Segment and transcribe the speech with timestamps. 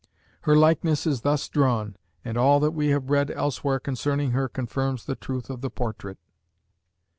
[0.49, 1.95] Her likeness is thus drawn,
[2.25, 6.17] and all that we have read elsewhere concerning her confirms the truth of the portrait.